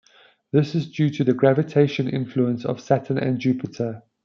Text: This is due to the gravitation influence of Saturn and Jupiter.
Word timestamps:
This 0.51 0.73
is 0.73 0.89
due 0.89 1.11
to 1.11 1.23
the 1.23 1.35
gravitation 1.35 2.09
influence 2.09 2.65
of 2.65 2.81
Saturn 2.81 3.19
and 3.19 3.37
Jupiter. 3.37 4.01